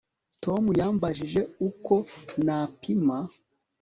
[0.43, 1.93] Tom yambajije uko
[2.45, 3.17] napima